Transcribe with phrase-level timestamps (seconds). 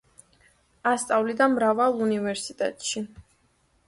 [0.91, 3.05] ასწავლიდა მრავალ უნივერსიტეტში.